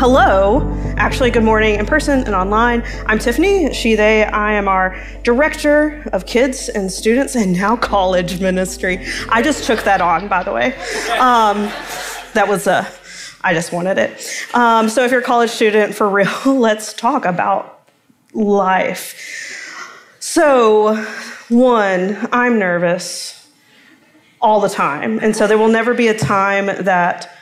[0.00, 0.66] hello.
[0.96, 2.82] Actually, good morning in person and online.
[3.04, 4.24] I'm Tiffany, she, they.
[4.24, 9.06] I am our director of kids and students and now college ministry.
[9.28, 10.74] I just took that on, by the way.
[11.18, 11.70] Um,
[12.32, 12.90] that was a,
[13.42, 14.26] I just wanted it.
[14.54, 17.86] Um, so if you're a college student, for real, let's talk about
[18.32, 20.16] life.
[20.18, 20.96] So,
[21.50, 23.50] one, I'm nervous
[24.40, 25.18] all the time.
[25.18, 27.36] And so there will never be a time that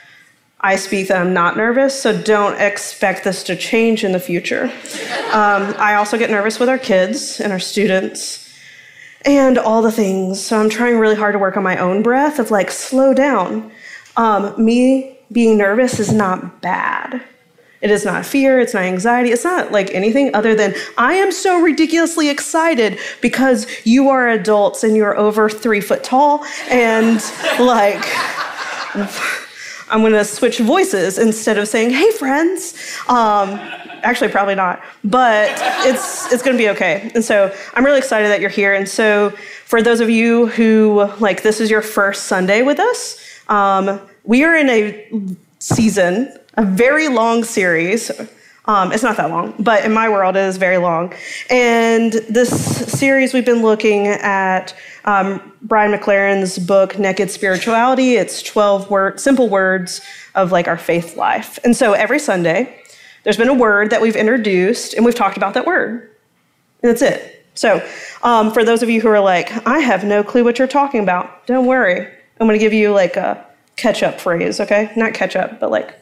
[0.61, 4.65] I speak that I'm not nervous, so don't expect this to change in the future.
[5.31, 8.53] Um, I also get nervous with our kids and our students
[9.25, 10.43] and all the things.
[10.43, 13.71] So I'm trying really hard to work on my own breath of like, slow down.
[14.17, 17.23] Um, me being nervous is not bad.
[17.81, 21.31] It is not fear, it's not anxiety, it's not like anything other than I am
[21.31, 27.23] so ridiculously excited because you are adults and you're over three foot tall and
[27.57, 28.03] like.
[29.89, 32.73] I'm going to switch voices instead of saying, hey, friends.
[33.07, 33.49] Um,
[34.03, 35.49] actually, probably not, but
[35.85, 37.11] it's, it's going to be okay.
[37.15, 38.73] And so I'm really excited that you're here.
[38.73, 39.31] And so
[39.65, 44.43] for those of you who, like, this is your first Sunday with us, um, we
[44.43, 48.11] are in a season, a very long series
[48.69, 51.11] um, it's not that long, but in my world, it is very long.
[51.49, 52.49] And this
[52.99, 54.75] series, we've been looking at
[55.09, 58.15] um, Brian McLaren's book, Naked Spirituality.
[58.15, 60.01] It's 12 word, simple words
[60.35, 61.57] of like our faith life.
[61.63, 62.79] And so every Sunday,
[63.23, 66.15] there's been a word that we've introduced, and we've talked about that word.
[66.83, 67.45] And that's it.
[67.55, 67.85] So
[68.21, 71.01] um, for those of you who are like, I have no clue what you're talking
[71.01, 72.05] about, don't worry.
[72.39, 73.45] I'm going to give you like a
[73.77, 74.91] catch up phrase, okay?
[74.95, 75.99] Not catch up, but like,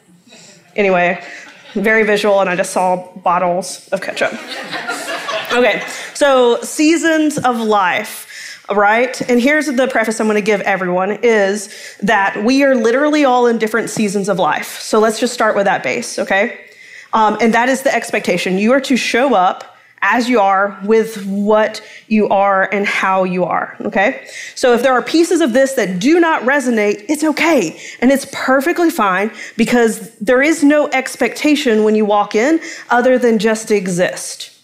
[0.76, 1.24] anyway,
[1.72, 4.32] very visual, and I just saw bottles of ketchup.
[5.52, 5.82] okay,
[6.14, 8.27] so seasons of life
[8.74, 13.24] right and here's the preface i'm going to give everyone is that we are literally
[13.24, 16.64] all in different seasons of life so let's just start with that base okay
[17.12, 21.24] um, and that is the expectation you are to show up as you are with
[21.26, 24.26] what you are and how you are, okay?
[24.54, 27.80] So if there are pieces of this that do not resonate, it's okay.
[28.00, 33.38] And it's perfectly fine because there is no expectation when you walk in other than
[33.38, 34.56] just to exist,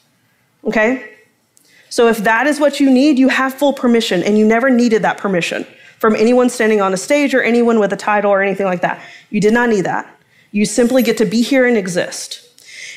[0.64, 1.13] okay?
[1.94, 5.02] So if that is what you need, you have full permission and you never needed
[5.02, 5.64] that permission
[6.00, 9.00] from anyone standing on a stage or anyone with a title or anything like that.
[9.30, 10.12] You did not need that.
[10.50, 12.40] You simply get to be here and exist.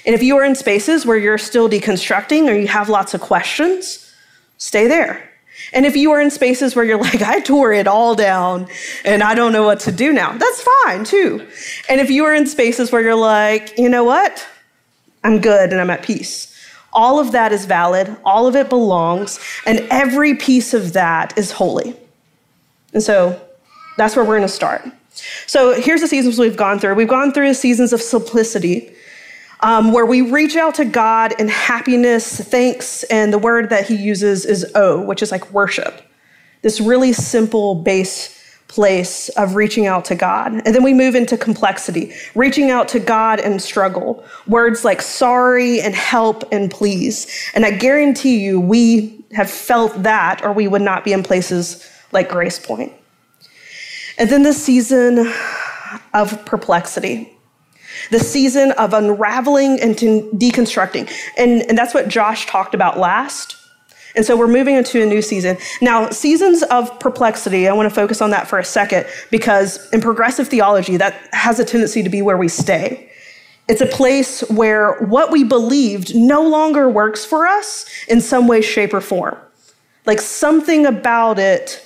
[0.03, 3.21] And if you are in spaces where you're still deconstructing or you have lots of
[3.21, 4.11] questions,
[4.57, 5.29] stay there.
[5.73, 8.67] And if you are in spaces where you're like, I tore it all down
[9.05, 11.47] and I don't know what to do now, that's fine too.
[11.87, 14.43] And if you are in spaces where you're like, you know what?
[15.23, 16.46] I'm good and I'm at peace.
[16.97, 21.51] All of that is valid, all of it belongs, and every piece of that is
[21.51, 21.95] holy.
[22.91, 23.39] And so
[23.97, 24.83] that's where we're gonna start.
[25.45, 26.95] So here's the seasons we've gone through.
[26.95, 28.91] We've gone through seasons of simplicity,
[29.59, 33.95] um, where we reach out to God in happiness, thanks, and the word that he
[33.95, 36.01] uses is O, which is like worship.
[36.63, 38.36] This really simple base
[38.67, 40.53] place of reaching out to God.
[40.53, 44.23] And then we move into complexity, reaching out to God and struggle.
[44.47, 47.27] Words like sorry and help and please.
[47.53, 51.89] And I guarantee you, we have felt that, or we would not be in places
[52.11, 52.91] like Grace Point.
[54.17, 55.31] And then the season
[56.13, 57.33] of perplexity
[58.11, 61.11] the season of unraveling and deconstructing.
[61.37, 63.55] And, and that's what Josh talked about last.
[64.17, 65.57] And so we're moving into a new season.
[65.79, 70.01] Now, seasons of perplexity, I want to focus on that for a second because in
[70.01, 73.11] progressive theology, that has a tendency to be where we stay.
[73.69, 78.61] It's a place where what we believed no longer works for us in some way,
[78.61, 79.37] shape, or form.
[80.07, 81.85] Like something about it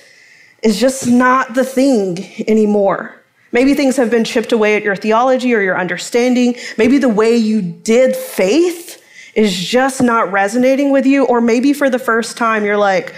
[0.62, 2.18] is just not the thing
[2.48, 3.20] anymore.
[3.50, 6.56] Maybe things have been chipped away at your theology or your understanding.
[6.78, 9.01] Maybe the way you did faith
[9.34, 11.24] is just not resonating with you.
[11.24, 13.14] Or maybe for the first time, you're like,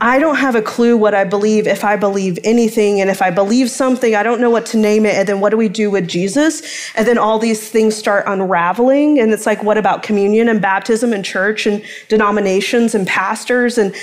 [0.00, 3.00] I don't have a clue what I believe if I believe anything.
[3.00, 5.14] And if I believe something, I don't know what to name it.
[5.14, 6.92] And then what do we do with Jesus?
[6.94, 9.20] And then all these things start unraveling.
[9.20, 13.78] And it's like, what about communion and baptism and church and denominations and pastors?
[13.78, 13.94] And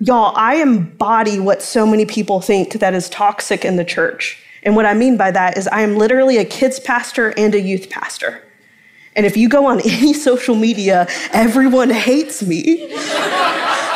[0.00, 4.42] y'all, I embody what so many people think that is toxic in the church.
[4.62, 7.60] And what I mean by that is I am literally a kids pastor and a
[7.60, 8.42] youth pastor.
[9.16, 12.88] And if you go on any social media, everyone hates me.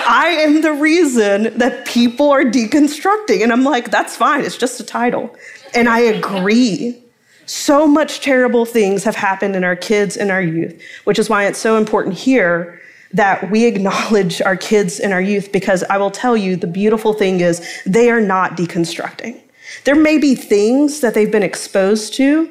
[0.07, 3.43] I am the reason that people are deconstructing.
[3.43, 5.35] And I'm like, that's fine, it's just a title.
[5.75, 7.01] And I agree.
[7.47, 11.45] So much terrible things have happened in our kids and our youth, which is why
[11.45, 12.81] it's so important here
[13.13, 17.13] that we acknowledge our kids and our youth because I will tell you the beautiful
[17.13, 19.41] thing is they are not deconstructing.
[19.85, 22.51] There may be things that they've been exposed to,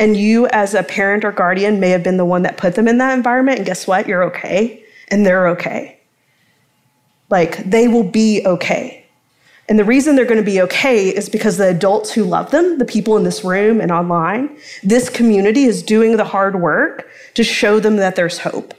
[0.00, 2.88] And you, as a parent or guardian, may have been the one that put them
[2.88, 3.58] in that environment.
[3.58, 4.08] And guess what?
[4.08, 4.82] You're okay.
[5.08, 6.00] And they're okay.
[7.28, 9.04] Like, they will be okay.
[9.68, 12.78] And the reason they're going to be okay is because the adults who love them,
[12.78, 17.44] the people in this room and online, this community is doing the hard work to
[17.44, 18.74] show them that there's hope.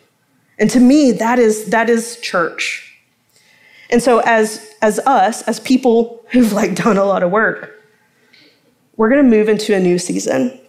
[0.58, 2.98] And to me, that is, that is church.
[3.92, 7.80] And so as, as us, as people who've like done a lot of work,
[8.98, 10.60] we're going to move into a new season.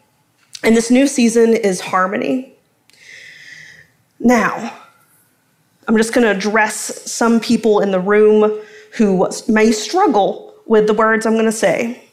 [0.62, 2.55] And this new season is harmony.
[4.20, 4.79] Now,
[5.88, 8.61] I'm just going to address some people in the room
[8.93, 12.05] who may struggle with the words I'm going to say.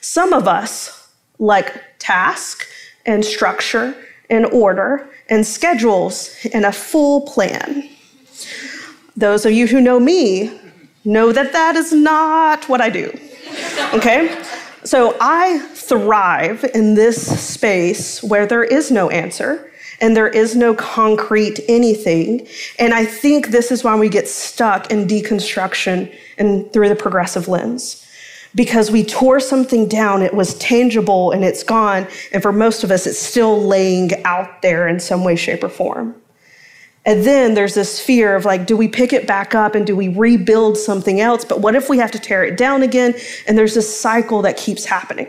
[0.00, 2.66] Some of us like task
[3.06, 3.96] and structure
[4.28, 7.88] and order and schedules and a full plan.
[9.16, 10.60] Those of you who know me
[11.04, 13.18] know that that is not what I do.
[13.94, 14.43] Okay?
[14.84, 19.70] So I thrive in this space where there is no answer
[20.00, 22.46] and there is no concrete anything.
[22.78, 27.48] And I think this is why we get stuck in deconstruction and through the progressive
[27.48, 28.06] lens.
[28.54, 32.06] Because we tore something down, it was tangible and it's gone.
[32.32, 35.68] And for most of us, it's still laying out there in some way, shape, or
[35.68, 36.14] form.
[37.06, 39.94] And then there's this fear of like, do we pick it back up and do
[39.94, 41.44] we rebuild something else?
[41.44, 43.14] But what if we have to tear it down again?
[43.46, 45.28] And there's this cycle that keeps happening.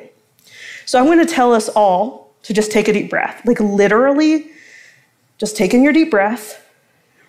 [0.85, 3.41] So I'm going to tell us all to just take a deep breath.
[3.45, 4.51] Like, literally,
[5.37, 6.65] just take in your deep breath,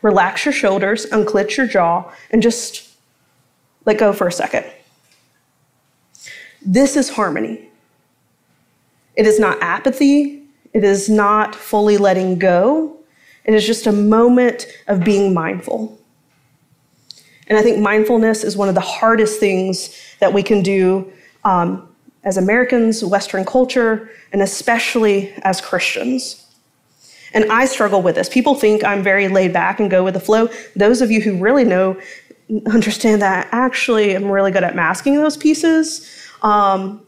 [0.03, 2.89] relax your shoulders, unclench your jaw, and just
[3.85, 4.65] let go for a second.
[6.61, 7.69] This is harmony.
[9.17, 10.43] It is not apathy.
[10.73, 12.96] It is not fully letting go.
[13.47, 15.99] It is just a moment of being mindful.
[17.47, 21.11] And I think mindfulness is one of the hardest things that we can do
[21.45, 21.89] um,
[22.25, 26.45] as Americans, Western culture, and especially as Christians.
[27.33, 28.29] And I struggle with this.
[28.29, 30.49] People think I'm very laid back and go with the flow.
[30.75, 32.01] Those of you who really know
[32.67, 37.01] understand that I actually I'm really good at masking those pieces um,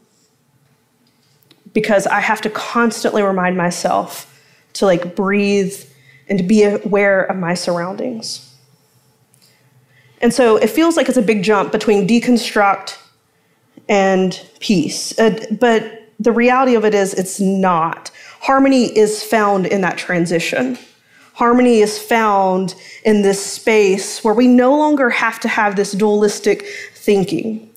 [1.73, 4.25] because I have to constantly remind myself
[4.73, 5.83] to like breathe
[6.29, 8.45] and to be aware of my surroundings.
[10.21, 12.97] And so it feels like it's a big jump between deconstruct
[13.87, 15.17] and peace.
[15.17, 18.11] Uh, but the reality of it is, it's not.
[18.41, 20.77] Harmony is found in that transition.
[21.33, 26.65] Harmony is found in this space where we no longer have to have this dualistic
[26.93, 27.69] thinking.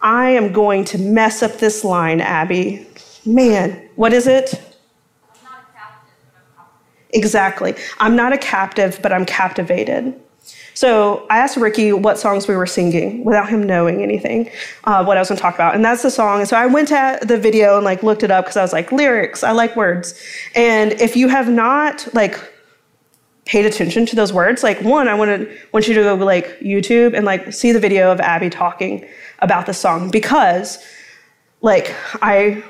[0.00, 2.86] I am going to mess up this line, Abby.
[3.24, 4.75] Man, what is it?
[7.16, 7.74] Exactly.
[7.98, 10.14] I'm not a captive, but I'm captivated.
[10.74, 14.50] So I asked Ricky what songs we were singing without him knowing anything,
[14.84, 16.44] uh, what I was going to talk about, and that's the song.
[16.44, 18.92] So I went to the video and like looked it up because I was like
[18.92, 19.42] lyrics.
[19.42, 20.20] I like words,
[20.54, 22.38] and if you have not like
[23.46, 26.60] paid attention to those words, like one, I want to want you to go like
[26.60, 29.08] YouTube and like see the video of Abby talking
[29.38, 30.78] about the song because
[31.62, 32.62] like I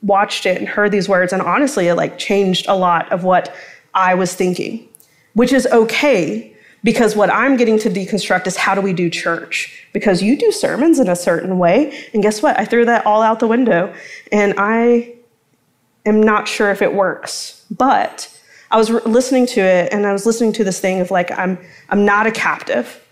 [0.00, 3.54] watched it and heard these words, and honestly, it like changed a lot of what
[3.94, 4.88] I was thinking,
[5.34, 6.54] which is okay
[6.84, 9.86] because what I'm getting to deconstruct is how do we do church?
[9.94, 12.06] Because you do sermons in a certain way.
[12.12, 12.60] And guess what?
[12.60, 13.92] I threw that all out the window.
[14.30, 15.14] And I
[16.04, 17.64] am not sure if it works.
[17.70, 18.30] But
[18.70, 21.30] I was re- listening to it and I was listening to this thing of like,
[21.30, 23.02] I'm, I'm not a captive,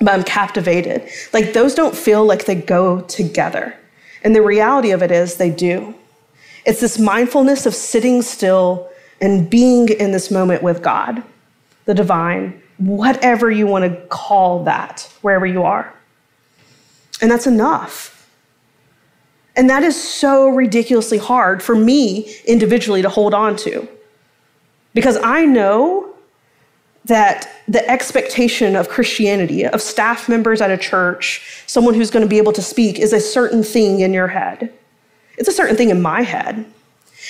[0.00, 1.08] but I'm captivated.
[1.32, 3.76] Like, those don't feel like they go together.
[4.22, 5.96] And the reality of it is they do.
[6.64, 8.88] It's this mindfulness of sitting still
[9.20, 11.22] and being in this moment with God,
[11.84, 15.92] the divine, whatever you want to call that, wherever you are.
[17.20, 18.14] And that's enough.
[19.56, 23.88] And that is so ridiculously hard for me individually to hold on to.
[24.94, 26.14] Because I know
[27.06, 32.28] that the expectation of Christianity, of staff members at a church, someone who's going to
[32.28, 34.72] be able to speak, is a certain thing in your head.
[35.38, 36.64] It's a certain thing in my head.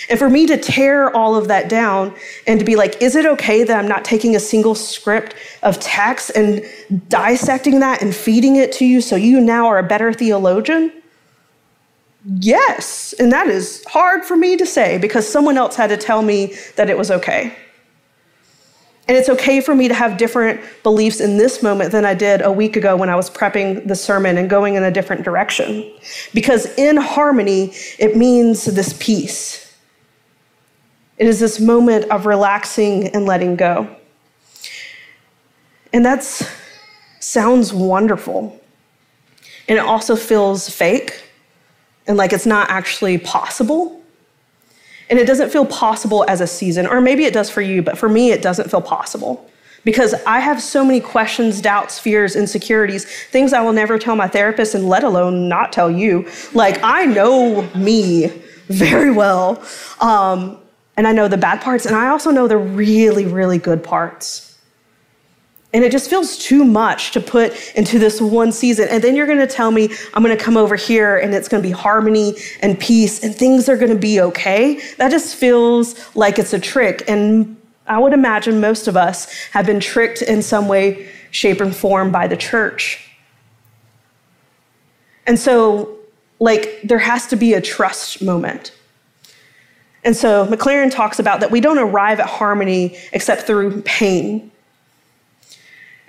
[0.09, 2.15] And for me to tear all of that down
[2.47, 5.79] and to be like, is it okay that I'm not taking a single script of
[5.81, 6.65] text and
[7.09, 10.93] dissecting that and feeding it to you so you now are a better theologian?
[12.25, 13.15] Yes.
[13.19, 16.55] And that is hard for me to say because someone else had to tell me
[16.77, 17.57] that it was okay.
[19.09, 22.43] And it's okay for me to have different beliefs in this moment than I did
[22.43, 25.91] a week ago when I was prepping the sermon and going in a different direction.
[26.35, 29.68] Because in harmony, it means this peace.
[31.19, 33.89] It is this moment of relaxing and letting go.
[35.93, 36.23] And that
[37.21, 38.61] sounds wonderful.
[39.69, 41.25] And it also feels fake
[42.07, 44.03] and like it's not actually possible.
[45.11, 47.97] And it doesn't feel possible as a season, or maybe it does for you, but
[47.97, 49.49] for me, it doesn't feel possible
[49.85, 54.29] because I have so many questions, doubts, fears, insecurities, things I will never tell my
[54.29, 56.29] therapist and let alone not tell you.
[56.53, 58.29] Like, I know me
[58.69, 59.63] very well.
[60.01, 60.59] Um,
[60.99, 64.59] and I know the bad parts, and I also know the really, really good parts.
[65.73, 68.89] And it just feels too much to put into this one season.
[68.91, 71.47] And then you're going to tell me I'm going to come over here and it's
[71.47, 74.81] going to be harmony and peace and things are going to be okay.
[74.97, 77.05] That just feels like it's a trick.
[77.07, 81.77] And I would imagine most of us have been tricked in some way, shape, and
[81.77, 83.09] form by the church.
[85.27, 85.99] And so,
[86.41, 88.73] like, there has to be a trust moment.
[90.09, 94.51] And so, McLaren talks about that we don't arrive at harmony except through pain.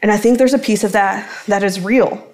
[0.01, 2.25] And I think there's a piece of that that is real.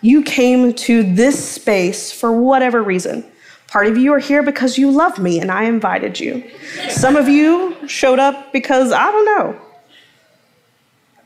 [0.00, 3.24] You came to this space for whatever reason.
[3.66, 6.48] Part of you are here because you love me and I invited you.
[6.88, 9.60] Some of you showed up because I don't know.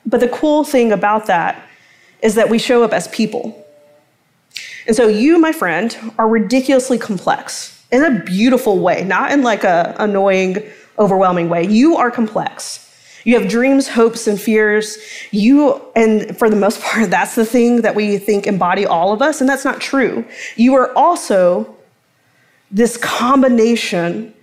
[0.06, 1.68] But the cool thing about that
[2.22, 3.66] is that we show up as people.
[4.86, 9.64] And so you, my friend, are ridiculously complex in a beautiful way, not in like
[9.64, 10.62] a annoying,
[10.98, 11.66] overwhelming way.
[11.66, 12.84] You are complex.
[13.24, 14.98] You have dreams, hopes, and fears.
[15.30, 19.22] You, and for the most part, that's the thing that we think embody all of
[19.22, 20.24] us, and that's not true.
[20.56, 21.76] You are also
[22.70, 24.34] this combination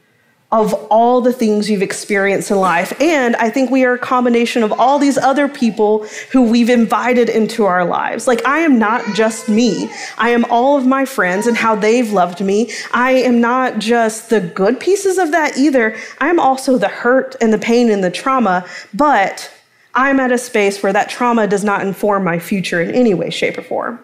[0.56, 3.00] of all the things you've experienced in life.
[3.02, 7.28] And I think we are a combination of all these other people who we've invited
[7.28, 8.26] into our lives.
[8.26, 12.10] Like, I am not just me, I am all of my friends and how they've
[12.10, 12.72] loved me.
[12.94, 15.98] I am not just the good pieces of that either.
[16.20, 19.52] I'm also the hurt and the pain and the trauma, but
[19.94, 23.30] I'm at a space where that trauma does not inform my future in any way,
[23.30, 24.00] shape, or form.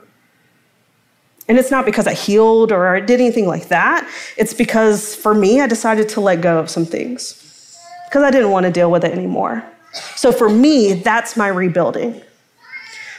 [1.52, 4.10] And it's not because I healed or I did anything like that.
[4.38, 7.78] It's because for me, I decided to let go of some things
[8.08, 9.62] because I didn't want to deal with it anymore.
[10.16, 12.22] So for me, that's my rebuilding.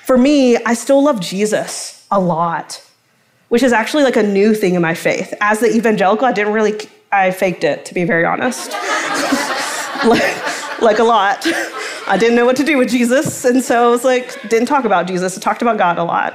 [0.07, 2.83] For me, I still love Jesus a lot,
[3.51, 5.35] which is actually like a new thing in my faith.
[5.43, 8.71] As the evangelical, I didn't really, I faked it, to be very honest.
[10.07, 11.47] like, like a lot.
[12.07, 13.45] I didn't know what to do with Jesus.
[13.45, 15.37] And so I was like, didn't talk about Jesus.
[15.37, 16.35] I talked about God a lot.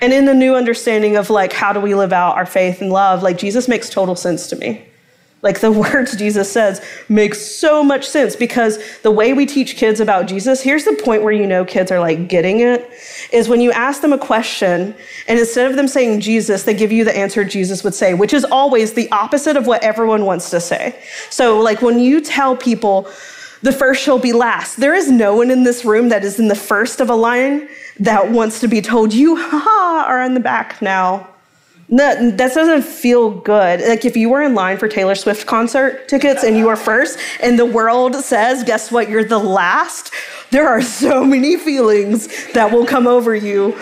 [0.00, 2.92] And in the new understanding of like how do we live out our faith and
[2.92, 4.86] love, like Jesus makes total sense to me.
[5.42, 10.00] Like the words Jesus says make so much sense because the way we teach kids
[10.00, 12.90] about Jesus, here's the point where you know kids are like getting it,
[13.32, 14.94] is when you ask them a question
[15.28, 18.34] and instead of them saying Jesus, they give you the answer Jesus would say, which
[18.34, 21.00] is always the opposite of what everyone wants to say.
[21.30, 23.08] So like when you tell people
[23.62, 26.48] the first shall be last, there is no one in this room that is in
[26.48, 27.68] the first of a line
[28.00, 31.28] that wants to be told, you ha, are in the back now.
[31.88, 33.80] No, that doesn't feel good.
[33.80, 37.18] Like if you were in line for Taylor Swift concert tickets and you were first,
[37.40, 40.12] and the world says, guess what, you're the last,
[40.50, 43.78] there are so many feelings that will come over you.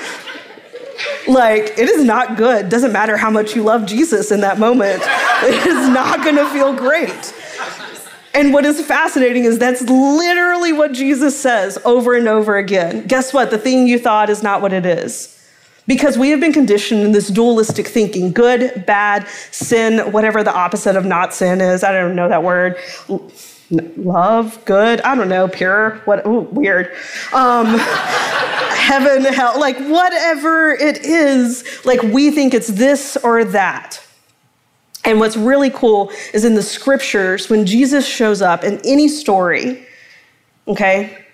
[1.27, 2.69] Like, it is not good.
[2.69, 5.03] Doesn't matter how much you love Jesus in that moment,
[5.43, 7.35] it is not gonna feel great.
[8.35, 13.07] And what is fascinating is that's literally what Jesus says over and over again.
[13.07, 13.51] Guess what?
[13.51, 15.31] The thing you thought is not what it is.
[15.87, 20.97] Because we have been conditioned in this dualistic thinking good, bad, sin, whatever the opposite
[20.97, 21.85] of not sin is.
[21.85, 22.77] I don't know that word.
[23.71, 26.93] Love, good, I don't know, pure, what, ooh, weird.
[27.33, 27.67] Um,
[28.85, 34.03] heaven, hell, like whatever it is, like we think it's this or that.
[35.05, 39.87] And what's really cool is in the scriptures, when Jesus shows up in any story,
[40.67, 41.25] okay,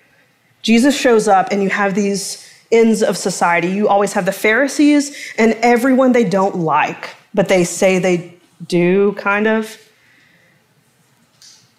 [0.61, 3.67] Jesus shows up and you have these ends of society.
[3.67, 8.37] You always have the Pharisees and everyone they don't like, but they say they
[8.67, 9.77] do, kind of.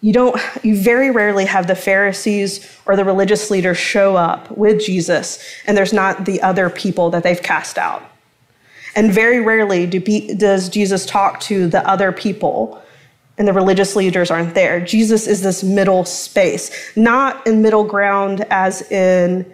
[0.01, 4.81] You don't, you very rarely have the Pharisees or the religious leaders show up with
[4.81, 8.03] Jesus, and there's not the other people that they've cast out.
[8.95, 9.99] And very rarely do,
[10.35, 12.81] does Jesus talk to the other people,
[13.37, 14.79] and the religious leaders aren't there.
[14.79, 19.51] Jesus is this middle space, not in middle ground as in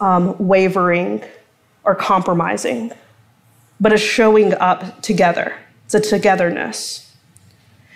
[0.00, 1.24] um, wavering
[1.84, 2.92] or compromising,
[3.80, 5.56] but a showing up together.
[5.86, 7.02] It's a togetherness.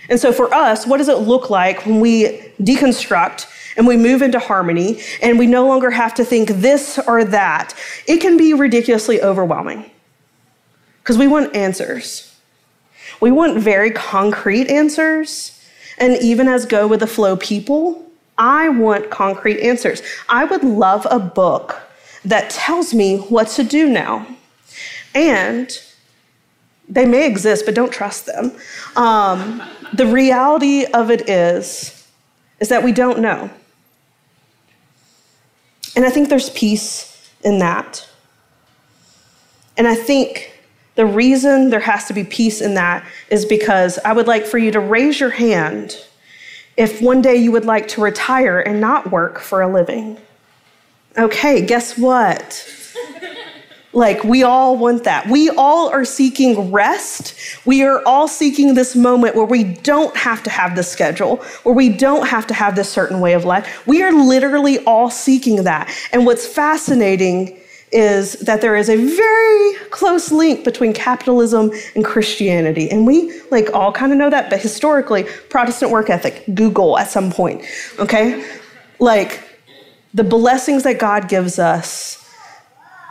[0.08, 4.22] And so for us, what does it look like when we deconstruct and we move
[4.22, 7.74] into harmony and we no longer have to think this or that?
[8.08, 9.88] It can be ridiculously overwhelming
[11.02, 12.34] because we want answers.
[13.20, 15.56] We want very concrete answers.
[15.98, 18.06] And even as go with the flow people,
[18.38, 20.02] I want concrete answers.
[20.28, 21.80] I would love a book
[22.24, 24.26] that tells me what to do now.
[25.14, 25.70] And
[26.90, 28.52] They may exist, but don't trust them.
[28.96, 32.06] Um, the reality of it is,
[32.58, 33.48] is that we don't know.
[35.94, 38.08] And I think there's peace in that.
[39.76, 40.49] And I think
[41.00, 44.58] the reason there has to be peace in that is because I would like for
[44.58, 45.96] you to raise your hand
[46.76, 50.18] if one day you would like to retire and not work for a living.
[51.16, 52.66] Okay, guess what?
[53.92, 55.26] Like, we all want that.
[55.26, 57.34] We all are seeking rest.
[57.66, 61.74] We are all seeking this moment where we don't have to have this schedule, where
[61.74, 63.84] we don't have to have this certain way of life.
[63.88, 65.92] We are literally all seeking that.
[66.12, 67.59] And what's fascinating
[67.92, 72.90] is that there is a very close link between capitalism and Christianity.
[72.90, 77.10] And we like all kind of know that, but historically, Protestant work ethic, Google at
[77.10, 77.64] some point,
[77.98, 78.44] okay?
[79.00, 79.42] Like
[80.14, 82.16] the blessings that God gives us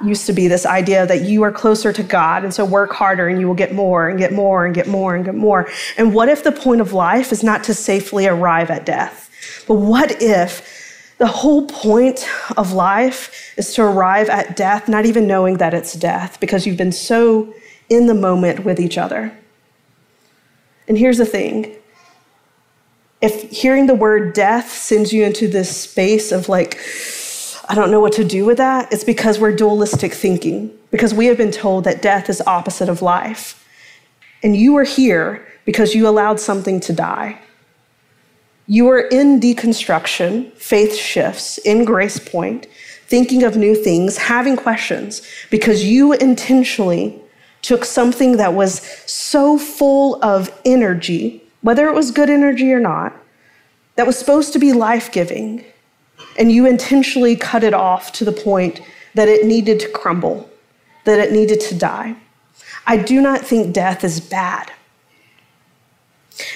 [0.02, 3.28] used to be this idea that you are closer to God, and so work harder
[3.28, 5.70] and you will get more and get more and get more and get more.
[5.98, 9.30] And what if the point of life is not to safely arrive at death?
[9.68, 10.79] But what if
[11.20, 15.94] the whole point of life is to arrive at death, not even knowing that it's
[15.94, 17.54] death, because you've been so
[17.90, 19.38] in the moment with each other?
[20.88, 21.76] And here's the thing
[23.22, 26.80] if hearing the word death sends you into this space of like,
[27.68, 31.26] I don't know what to do with that, it's because we're dualistic thinking, because we
[31.26, 33.68] have been told that death is opposite of life.
[34.42, 37.42] And you are here because you allowed something to die.
[38.72, 42.68] You are in deconstruction, faith shifts, in Grace Point,
[43.08, 47.20] thinking of new things, having questions, because you intentionally
[47.64, 53.12] took something that was so full of energy, whether it was good energy or not,
[53.96, 55.66] that was supposed to be life giving,
[56.38, 58.82] and you intentionally cut it off to the point
[59.16, 60.48] that it needed to crumble,
[61.06, 62.16] that it needed to die.
[62.86, 64.72] I do not think death is bad.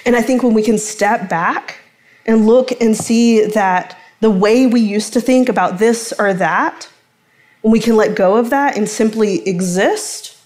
[0.05, 1.79] And I think when we can step back
[2.25, 6.89] and look and see that the way we used to think about this or that,
[7.61, 10.37] when we can let go of that and simply exist,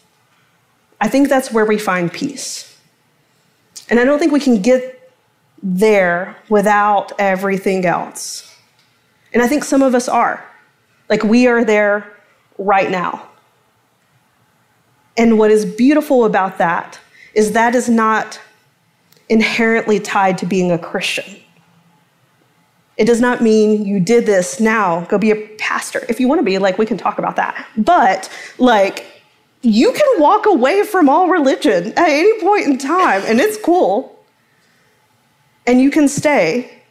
[0.99, 2.79] I think that's where we find peace.
[3.89, 5.13] And I don't think we can get
[5.61, 8.55] there without everything else.
[9.33, 10.43] And I think some of us are.
[11.09, 12.11] Like we are there
[12.57, 13.27] right now.
[15.17, 16.99] And what is beautiful about that
[17.33, 18.39] is that is not
[19.29, 21.25] inherently tied to being a Christian.
[22.97, 26.03] It does not mean you did this now, go be a pastor.
[26.09, 27.67] If you want to be, like, we can talk about that.
[27.77, 29.05] But, like,
[29.61, 34.17] you can walk away from all religion at any point in time, and it's cool.
[35.67, 36.81] And you can stay,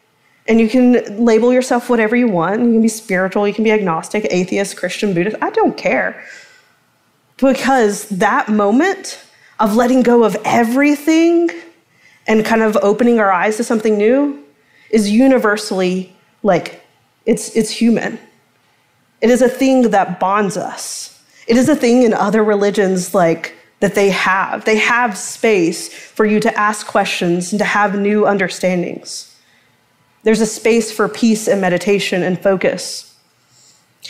[0.46, 2.60] and you can label yourself whatever you want.
[2.60, 5.36] You can be spiritual, you can be agnostic, atheist, Christian, Buddhist.
[5.42, 6.24] I don't care.
[7.36, 9.20] Because that moment
[9.58, 11.50] of letting go of everything
[12.28, 14.45] and kind of opening our eyes to something new
[14.90, 16.82] is universally like
[17.24, 18.18] it's it's human.
[19.20, 21.22] It is a thing that bonds us.
[21.46, 24.64] It is a thing in other religions like that they have.
[24.64, 29.36] They have space for you to ask questions and to have new understandings.
[30.22, 33.14] There's a space for peace and meditation and focus.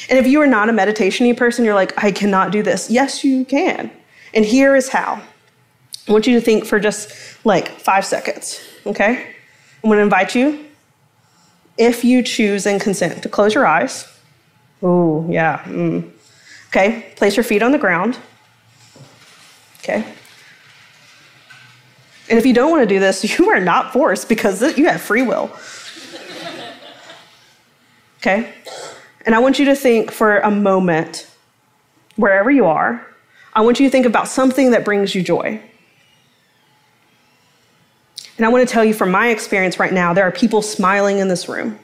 [0.09, 2.91] And if you are not a meditation person, you're like, I cannot do this.
[2.91, 3.91] Yes, you can.
[4.35, 5.23] And here is how.
[6.09, 7.13] I want you to think for just
[7.45, 9.35] like five seconds, okay?
[9.83, 10.66] I'm gonna invite you
[11.79, 14.07] if you choose and consent to close your eyes.
[14.83, 15.63] Oh, yeah.
[15.65, 16.11] Mm.
[16.69, 18.19] Okay, place your feet on the ground.
[19.79, 20.05] Okay.
[22.29, 25.01] And if you don't want to do this, you are not forced because you have
[25.01, 25.51] free will.
[28.19, 28.53] Okay?
[29.25, 31.29] And I want you to think for a moment,
[32.17, 33.07] wherever you are,
[33.55, 35.61] I want you to think about something that brings you joy.
[38.37, 41.19] And I want to tell you from my experience right now, there are people smiling
[41.19, 41.79] in this room.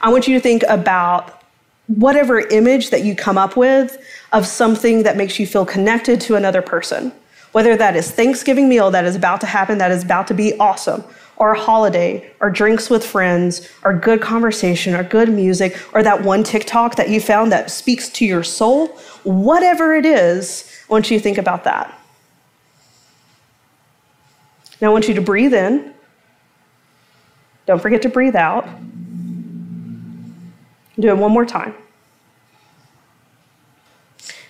[0.00, 1.42] I want you to think about
[1.88, 3.98] whatever image that you come up with
[4.32, 7.12] of something that makes you feel connected to another person,
[7.52, 10.58] whether that is Thanksgiving meal that is about to happen, that is about to be
[10.58, 11.04] awesome,
[11.36, 16.22] or a holiday, or drinks with friends, or good conversation, or good music, or that
[16.22, 18.88] one TikTok that you found that speaks to your soul,
[19.22, 21.98] whatever it is, I want you to think about that.
[24.80, 25.94] Now I want you to breathe in.
[27.66, 28.68] Don't forget to breathe out.
[30.98, 31.74] Do it one more time.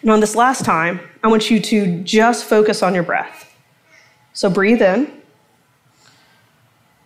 [0.02, 3.52] And on this last time, I want you to just focus on your breath.
[4.32, 5.10] So breathe in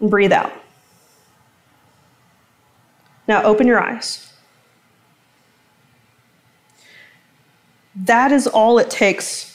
[0.00, 0.52] and breathe out.
[3.26, 4.32] Now open your eyes.
[7.94, 9.49] That is all it takes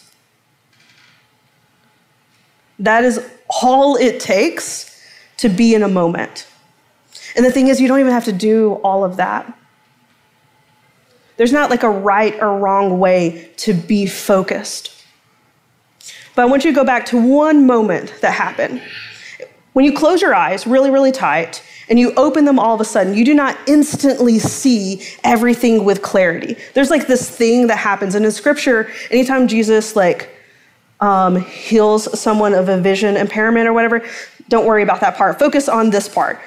[2.79, 3.25] That is
[3.61, 4.91] all it takes
[5.37, 6.47] to be in a moment.
[7.35, 9.51] And the thing is, you don't even have to do all of that.
[11.37, 14.91] There's not like a right or wrong way to be focused.
[16.33, 18.81] But I want you to go back to one moment that happened.
[19.73, 22.85] When you close your eyes really, really tight and you open them all of a
[22.85, 26.57] sudden, you do not instantly see everything with clarity.
[26.73, 28.15] There's like this thing that happens.
[28.15, 30.29] And in scripture, anytime Jesus like
[31.05, 34.05] um, heals someone of a vision impairment or whatever,
[34.49, 35.39] don't worry about that part.
[35.39, 36.39] Focus on this part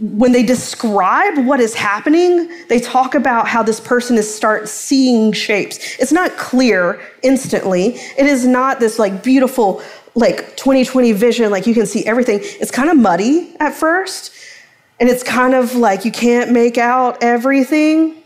[0.00, 5.32] when they describe what is happening, they talk about how this person is start seeing
[5.32, 5.96] shapes.
[6.00, 7.94] It's not clear instantly.
[8.18, 9.82] It is not this like beautiful
[10.16, 12.40] like 2020 vision like you can see everything.
[12.42, 14.32] It's kind of muddy at first.
[15.00, 18.16] And it's kind of like you can't make out everything.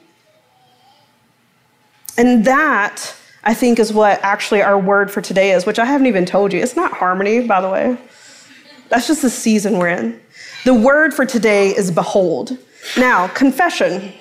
[2.17, 3.15] And that
[3.45, 6.53] I think is what actually our word for today is, which I haven't even told
[6.53, 6.61] you.
[6.61, 7.97] It's not harmony, by the way.
[8.89, 10.21] That's just the season we're in.
[10.65, 12.59] The word for today is behold.
[12.97, 14.13] Now, confession.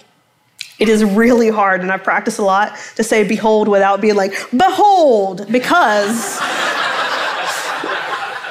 [0.80, 4.34] It is really hard, and I've practiced a lot to say behold without being like,
[4.56, 6.38] behold, because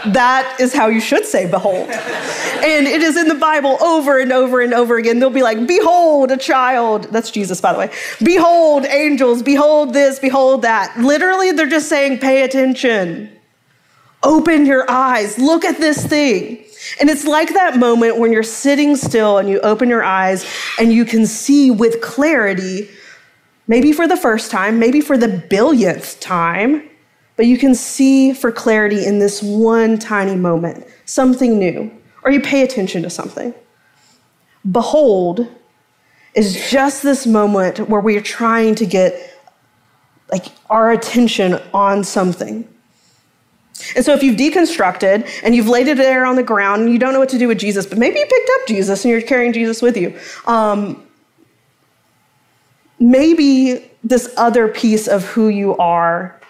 [0.06, 1.88] that is how you should say behold.
[2.64, 5.18] And it is in the Bible over and over and over again.
[5.18, 7.04] They'll be like, behold, a child.
[7.04, 7.90] That's Jesus, by the way.
[8.22, 9.42] Behold, angels.
[9.42, 10.96] Behold this, behold that.
[10.98, 13.30] Literally, they're just saying, pay attention.
[14.22, 15.38] Open your eyes.
[15.38, 16.64] Look at this thing.
[17.00, 20.46] And it's like that moment when you're sitting still and you open your eyes
[20.78, 22.88] and you can see with clarity,
[23.66, 26.88] maybe for the first time, maybe for the billionth time,
[27.36, 31.90] but you can see for clarity in this one tiny moment something new,
[32.26, 33.54] or you pay attention to something.
[34.70, 35.48] Behold
[36.34, 39.40] is just this moment where we are trying to get
[40.30, 42.68] like our attention on something.
[43.94, 46.98] And so, if you've deconstructed and you've laid it there on the ground and you
[46.98, 49.22] don't know what to do with Jesus, but maybe you picked up Jesus and you're
[49.22, 51.06] carrying Jesus with you, um,
[52.98, 56.40] maybe this other piece of who you are,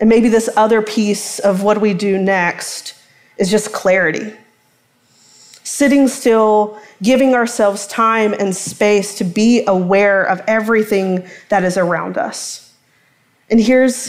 [0.00, 2.94] and maybe this other piece of what we do next
[3.36, 4.34] is just clarity.
[5.68, 12.16] Sitting still, giving ourselves time and space to be aware of everything that is around
[12.16, 12.72] us.
[13.50, 14.08] And here's,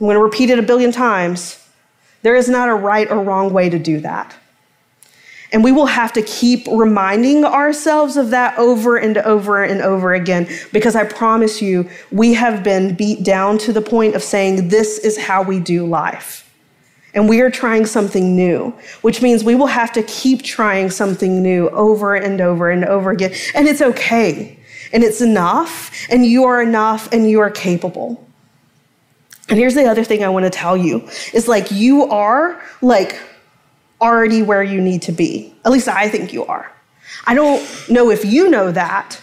[0.00, 1.64] I'm going to repeat it a billion times
[2.22, 4.34] there is not a right or wrong way to do that.
[5.52, 10.14] And we will have to keep reminding ourselves of that over and over and over
[10.14, 14.68] again because I promise you, we have been beat down to the point of saying
[14.68, 16.47] this is how we do life.
[17.18, 21.42] And we are trying something new, which means we will have to keep trying something
[21.42, 23.34] new over and over and over again.
[23.56, 24.56] And it's okay.
[24.92, 25.90] And it's enough.
[26.10, 28.24] And you are enough and you are capable.
[29.48, 33.20] And here's the other thing I want to tell you is like you are like
[34.00, 35.52] already where you need to be.
[35.64, 36.70] At least I think you are.
[37.26, 39.20] I don't know if you know that,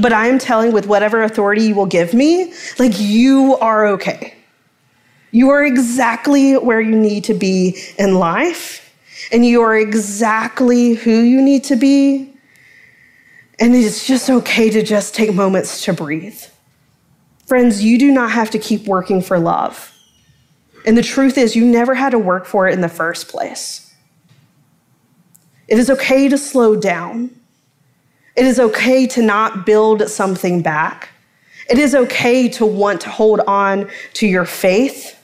[0.00, 4.41] but I am telling with whatever authority you will give me, like you are okay.
[5.32, 8.94] You are exactly where you need to be in life,
[9.32, 12.30] and you are exactly who you need to be.
[13.58, 16.40] And it's just okay to just take moments to breathe.
[17.46, 19.90] Friends, you do not have to keep working for love.
[20.84, 23.94] And the truth is, you never had to work for it in the first place.
[25.66, 27.30] It is okay to slow down.
[28.36, 31.08] It is okay to not build something back.
[31.70, 35.18] It is okay to want to hold on to your faith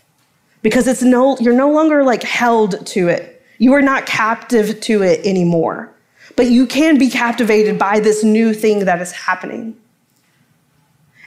[0.63, 3.43] because it's no, you're no longer like held to it.
[3.59, 5.93] You are not captive to it anymore.
[6.37, 9.77] But you can be captivated by this new thing that is happening.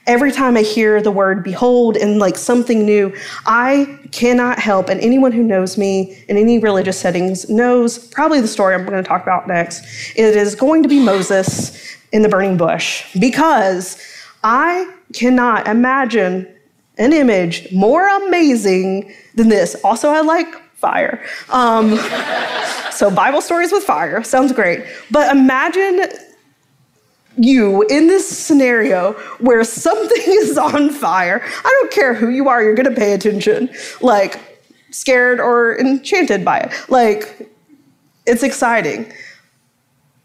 [0.07, 3.15] Every time I hear the word behold and like something new,
[3.45, 8.47] I cannot help, and anyone who knows me in any religious settings knows probably the
[8.47, 9.83] story I'm going to talk about next.
[10.15, 14.01] It is going to be Moses in the burning bush because
[14.43, 16.47] I cannot imagine
[17.01, 19.75] an image more amazing than this.
[19.83, 21.23] Also, I like fire.
[21.49, 21.97] Um,
[22.91, 24.85] so, Bible stories with fire sounds great.
[25.09, 26.03] But imagine
[27.37, 32.61] you in this scenario where something is on fire, I don't care who you are,
[32.61, 33.69] you're going to pay attention.
[34.01, 34.39] Like,
[34.91, 36.71] scared or enchanted by it.
[36.89, 37.49] Like,
[38.27, 39.11] it's exciting.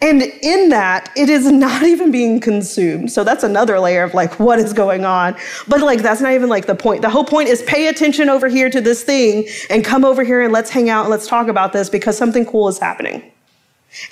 [0.01, 3.11] And in that, it is not even being consumed.
[3.11, 5.35] So that's another layer of like, what is going on?
[5.69, 7.01] But like, that's not even like the point.
[7.01, 10.43] The whole point is pay attention over here to this thing and come over here
[10.43, 13.33] and let's hang out and let's talk about this because something cool is happening.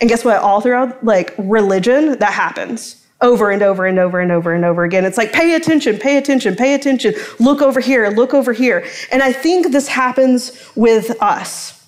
[0.00, 0.38] And guess what?
[0.38, 3.04] All throughout like religion, that happens.
[3.20, 5.04] over and over and over and over and over again.
[5.04, 8.86] It's like, pay attention, pay attention, pay attention, look over here, look over here.
[9.10, 11.83] And I think this happens with us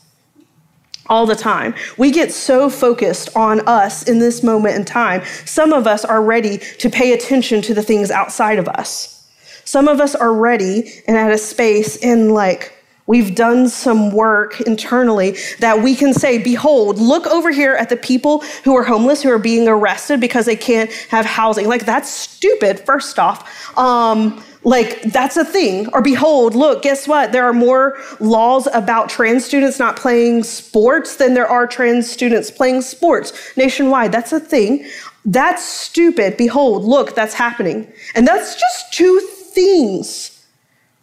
[1.08, 1.74] all the time.
[1.96, 5.22] We get so focused on us in this moment in time.
[5.44, 9.24] Some of us are ready to pay attention to the things outside of us.
[9.64, 12.72] Some of us are ready and at a space in like,
[13.06, 17.96] We've done some work internally that we can say, Behold, look over here at the
[17.96, 21.68] people who are homeless, who are being arrested because they can't have housing.
[21.68, 23.78] Like, that's stupid, first off.
[23.78, 25.86] Um, like, that's a thing.
[25.92, 27.30] Or behold, look, guess what?
[27.30, 32.50] There are more laws about trans students not playing sports than there are trans students
[32.50, 34.10] playing sports nationwide.
[34.10, 34.84] That's a thing.
[35.24, 36.36] That's stupid.
[36.36, 37.92] Behold, look, that's happening.
[38.16, 40.44] And that's just two things.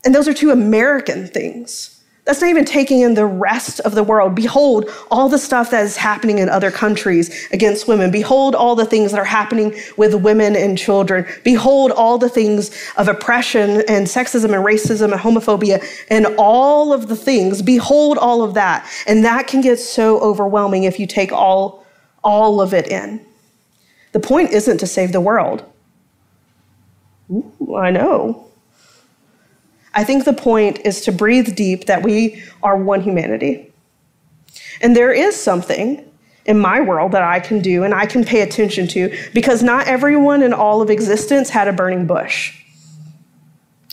[0.04, 1.93] And those are two American things.
[2.26, 4.34] That's not even taking in the rest of the world.
[4.34, 8.12] Behold, all the stuff that is happening in other countries against women.
[8.12, 11.26] Behold, all the things that are happening with women and children.
[11.44, 17.10] Behold, all the things of oppression and sexism and racism and homophobia and all of
[17.10, 17.62] the things.
[17.62, 18.90] Behold, all of that.
[19.06, 21.86] And that can get so overwhelming if you take all,
[22.24, 23.26] all of it in.
[24.14, 25.66] The point isn't to save the world.
[27.30, 28.48] Ooh, I know.
[29.94, 33.72] I think the point is to breathe deep that we are one humanity.
[34.82, 36.04] And there is something
[36.46, 39.88] in my world that I can do and I can pay attention to because not
[39.88, 42.60] everyone in all of existence had a burning bush.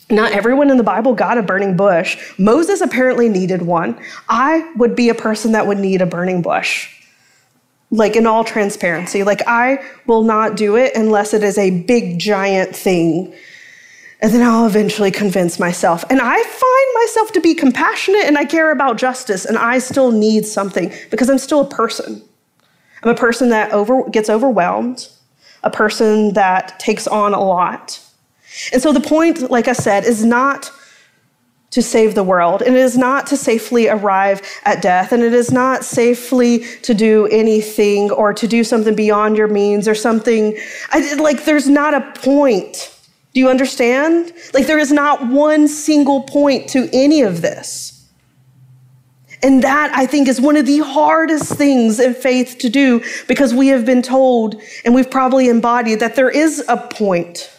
[0.09, 2.17] Not everyone in the Bible got a burning bush.
[2.37, 3.97] Moses apparently needed one.
[4.27, 6.89] I would be a person that would need a burning bush.
[7.91, 12.19] Like in all transparency, like I will not do it unless it is a big
[12.19, 13.33] giant thing
[14.21, 16.03] and then I'll eventually convince myself.
[16.09, 20.11] And I find myself to be compassionate and I care about justice, and I still
[20.11, 22.21] need something because I'm still a person.
[23.03, 25.07] I'm a person that over, gets overwhelmed,
[25.63, 27.99] a person that takes on a lot.
[28.71, 30.71] And so the point, like I said, is not
[31.71, 35.33] to save the world, and it is not to safely arrive at death, and it
[35.33, 40.55] is not safely to do anything or to do something beyond your means or something.
[40.89, 42.93] I, like, there's not a point
[43.33, 44.33] do you understand?
[44.53, 47.91] Like, there is not one single point to any of this.
[49.43, 53.53] And that, I think, is one of the hardest things in faith to do because
[53.53, 57.49] we have been told and we've probably embodied that there is a point.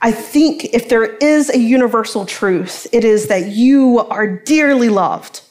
[0.00, 5.42] I think if there is a universal truth, it is that you are dearly loved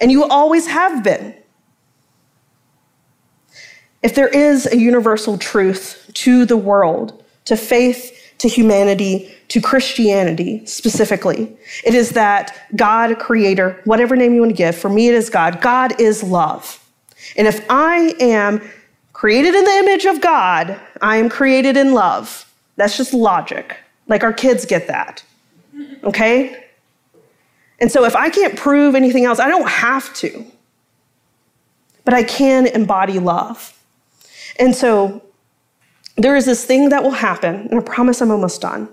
[0.00, 1.34] and you always have been.
[4.02, 10.64] If there is a universal truth to the world, to faith, to humanity, to Christianity
[10.64, 15.14] specifically, it is that God, creator, whatever name you want to give, for me it
[15.14, 16.76] is God, God is love.
[17.36, 18.62] And if I am
[19.12, 22.50] created in the image of God, I am created in love.
[22.76, 23.76] That's just logic.
[24.08, 25.22] Like our kids get that.
[26.02, 26.64] Okay?
[27.80, 30.44] And so if I can't prove anything else, I don't have to.
[32.04, 33.78] But I can embody love.
[34.58, 35.22] And so
[36.24, 38.88] there is this thing that will happen, and I promise I'm almost done.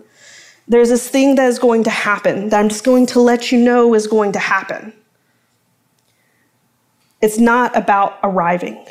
[0.68, 3.60] There's this thing that is going to happen that I'm just going to let you
[3.60, 4.94] know is going to happen.
[7.22, 8.86] It's not about arriving.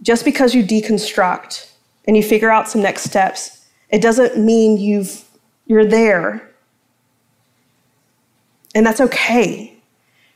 [0.00, 1.70] Just because you deconstruct
[2.06, 5.24] and you figure out some next steps, it doesn't mean you've,
[5.66, 6.48] you're there.
[8.74, 9.74] And that's okay.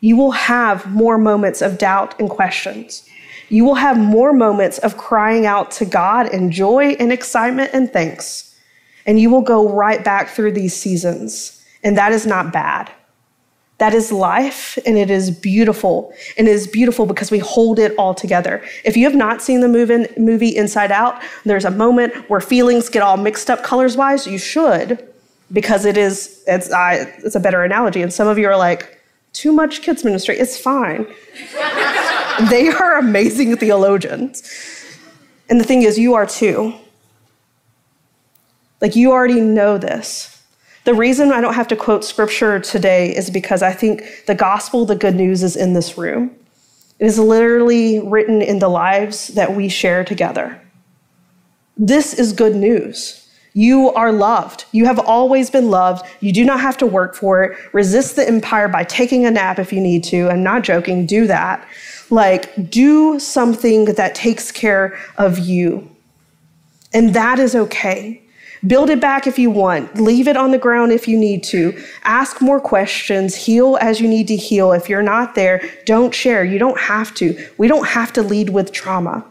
[0.01, 3.09] You will have more moments of doubt and questions
[3.53, 7.93] you will have more moments of crying out to God in joy and excitement and
[7.93, 8.59] thanks.
[9.05, 11.63] And you will go right back through these seasons.
[11.85, 12.91] And that is not bad.
[13.77, 16.15] That is life, and it is beautiful.
[16.39, 18.65] And it is beautiful because we hold it all together.
[18.85, 19.69] If you have not seen the
[20.17, 24.27] movie Inside Out, there's a moment where feelings get all mixed up colors wise.
[24.27, 25.07] You should,
[25.53, 28.01] because it is, it's, uh, it's a better analogy.
[28.01, 28.99] And some of you are like,
[29.35, 30.39] too much kids ministry.
[30.39, 31.07] It's fine.
[32.49, 34.43] they are amazing theologians.
[35.49, 36.75] And the thing is, you are too.
[38.81, 40.43] Like, you already know this.
[40.85, 44.85] The reason I don't have to quote scripture today is because I think the gospel,
[44.85, 46.35] the good news, is in this room.
[46.99, 50.61] It is literally written in the lives that we share together.
[51.77, 53.29] This is good news.
[53.55, 54.65] You are loved.
[54.73, 56.07] You have always been loved.
[56.21, 57.59] You do not have to work for it.
[57.73, 60.31] Resist the empire by taking a nap if you need to.
[60.31, 61.67] I'm not joking, do that.
[62.13, 65.91] Like, do something that takes care of you.
[66.93, 68.23] And that is okay.
[68.67, 69.99] Build it back if you want.
[69.99, 71.75] Leave it on the ground if you need to.
[72.05, 73.35] Ask more questions.
[73.35, 74.73] Heal as you need to heal.
[74.73, 76.45] If you're not there, don't share.
[76.45, 77.49] You don't have to.
[77.57, 79.25] We don't have to lead with trauma.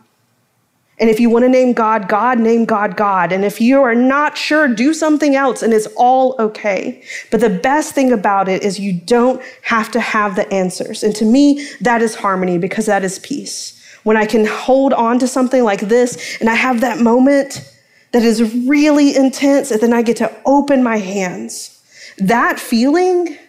[1.02, 3.32] And if you want to name God, God, name God, God.
[3.32, 7.04] And if you are not sure, do something else and it's all okay.
[7.32, 11.02] But the best thing about it is you don't have to have the answers.
[11.02, 13.84] And to me, that is harmony because that is peace.
[14.04, 17.68] When I can hold on to something like this and I have that moment
[18.12, 21.82] that is really intense and then I get to open my hands,
[22.20, 23.40] that feeling,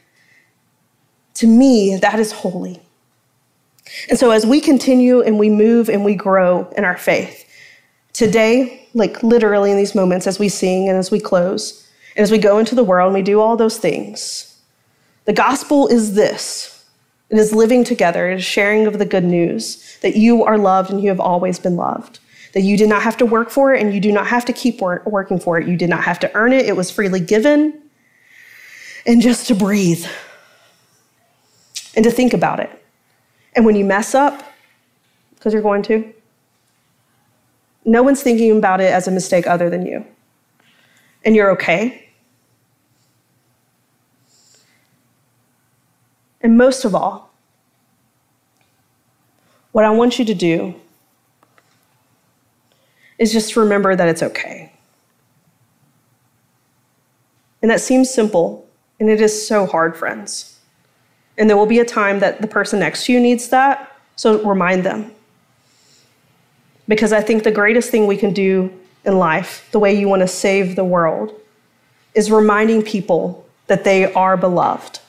[1.35, 2.81] to me, that is holy.
[4.09, 7.42] And so, as we continue and we move and we grow in our faith,
[8.13, 12.31] today, like literally in these moments, as we sing and as we close, and as
[12.31, 14.61] we go into the world and we do all those things,
[15.25, 16.73] the gospel is this
[17.31, 20.91] it is living together, it is sharing of the good news that you are loved
[20.91, 22.19] and you have always been loved.
[22.53, 24.53] That you did not have to work for it and you do not have to
[24.53, 25.67] keep work, working for it.
[25.67, 27.81] You did not have to earn it, it was freely given.
[29.07, 30.05] And just to breathe
[31.97, 32.71] and to think about it.
[33.57, 34.43] And when you mess up,
[35.35, 36.13] because you're going to,
[37.85, 40.07] no one's thinking about it as a mistake other than you.
[41.25, 42.09] And you're okay.
[46.41, 47.31] And most of all,
[49.71, 50.75] what I want you to do
[53.19, 54.73] is just remember that it's okay.
[57.63, 58.67] And that seems simple,
[58.99, 60.59] and it is so hard, friends.
[61.39, 64.43] And there will be a time that the person next to you needs that, so
[64.43, 65.12] remind them.
[66.89, 68.73] Because I think the greatest thing we can do
[69.05, 71.35] in life, the way you want to save the world,
[72.15, 75.01] is reminding people that they are beloved.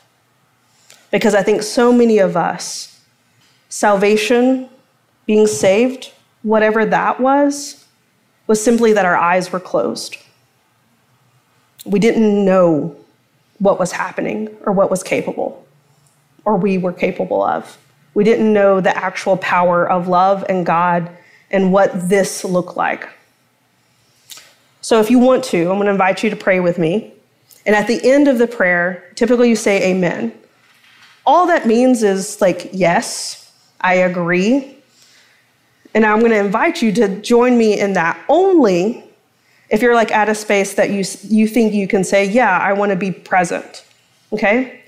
[1.12, 3.02] Because I think so many of us,
[3.70, 4.70] salvation,
[5.26, 7.86] being saved, whatever that was,
[8.48, 10.18] was simply that our eyes were closed.
[11.86, 12.96] We didn't know
[13.60, 15.66] what was happening or what was capable
[16.46, 17.78] or we were capable of.
[18.14, 21.10] We didn't know the actual power of love and God
[21.54, 23.08] and what this looked like.
[24.82, 27.14] So, if you want to, I'm going to invite you to pray with me.
[27.66, 30.34] And at the end of the prayer, typically you say amen.
[31.26, 34.76] All that means is like, yes, I agree.
[35.94, 39.06] And I'm going to invite you to join me in that only
[39.70, 42.74] if you're like at a space that you, you think you can say, yeah, I
[42.74, 43.86] want to be present.
[44.34, 44.82] Okay?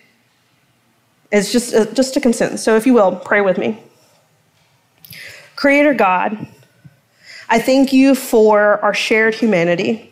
[1.32, 2.60] It's just, uh, just a consent.
[2.60, 3.82] So, if you will, pray with me.
[5.56, 6.47] Creator God,
[7.49, 10.12] I thank you for our shared humanity.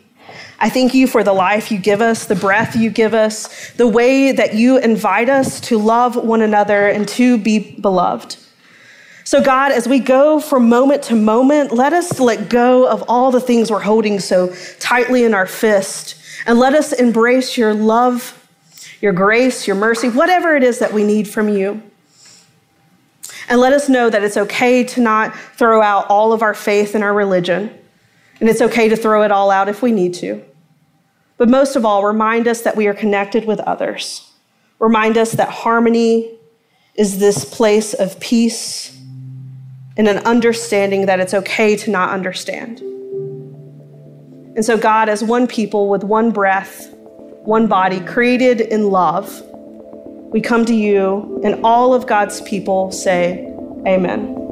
[0.58, 3.86] I thank you for the life you give us, the breath you give us, the
[3.86, 8.36] way that you invite us to love one another and to be beloved.
[9.24, 13.30] So, God, as we go from moment to moment, let us let go of all
[13.30, 16.16] the things we're holding so tightly in our fist
[16.46, 18.40] and let us embrace your love
[19.04, 21.82] your grace, your mercy, whatever it is that we need from you.
[23.48, 26.94] And let us know that it's okay to not throw out all of our faith
[26.94, 27.70] and our religion,
[28.40, 30.42] and it's okay to throw it all out if we need to.
[31.36, 34.30] But most of all, remind us that we are connected with others.
[34.78, 36.38] Remind us that harmony
[36.94, 38.98] is this place of peace
[39.96, 42.80] and an understanding that it's okay to not understand.
[44.56, 46.92] And so, God, as one people with one breath,
[47.42, 49.42] one body, created in love,
[50.34, 53.46] we come to you, and all of God's people say,
[53.86, 54.43] Amen.